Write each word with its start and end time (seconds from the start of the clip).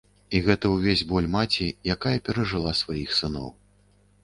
І 0.37 0.39
гэты 0.45 0.71
ўвесь 0.71 1.03
боль 1.11 1.27
маці, 1.35 1.67
якая 1.97 2.15
перажыла 2.29 2.75
сваіх 2.83 3.09
сыноў. 3.21 3.47